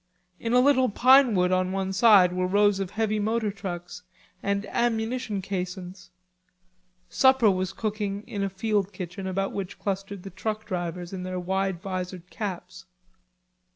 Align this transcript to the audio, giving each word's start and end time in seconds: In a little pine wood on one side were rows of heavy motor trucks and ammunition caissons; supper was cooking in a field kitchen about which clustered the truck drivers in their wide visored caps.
In 0.39 0.51
a 0.53 0.59
little 0.61 0.89
pine 0.89 1.35
wood 1.35 1.51
on 1.51 1.71
one 1.71 1.93
side 1.93 2.33
were 2.33 2.47
rows 2.47 2.79
of 2.79 2.89
heavy 2.89 3.19
motor 3.19 3.51
trucks 3.51 4.01
and 4.41 4.65
ammunition 4.69 5.43
caissons; 5.43 6.09
supper 7.07 7.51
was 7.51 7.71
cooking 7.71 8.23
in 8.25 8.41
a 8.41 8.49
field 8.49 8.93
kitchen 8.93 9.27
about 9.27 9.53
which 9.53 9.77
clustered 9.77 10.23
the 10.23 10.31
truck 10.31 10.65
drivers 10.65 11.13
in 11.13 11.21
their 11.21 11.39
wide 11.39 11.79
visored 11.83 12.31
caps. 12.31 12.85